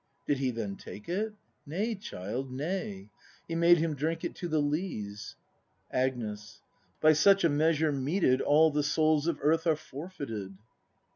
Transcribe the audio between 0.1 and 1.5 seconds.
D i d He then take it?